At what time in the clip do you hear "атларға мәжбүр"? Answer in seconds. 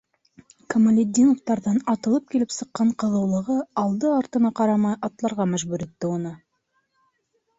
5.09-5.85